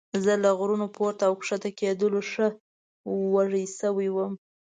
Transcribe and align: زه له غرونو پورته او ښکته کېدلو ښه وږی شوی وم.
زه 0.23 0.33
له 0.43 0.49
غرونو 0.57 0.87
پورته 0.95 1.23
او 1.29 1.33
ښکته 1.47 1.69
کېدلو 1.79 2.19
ښه 2.31 2.47
وږی 3.33 3.65
شوی 3.79 4.09
وم. 4.11 4.33